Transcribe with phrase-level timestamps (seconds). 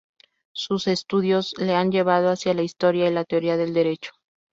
[0.51, 4.13] Sus estudios le han llevado hacia la Historia y la Teoría del Derecho.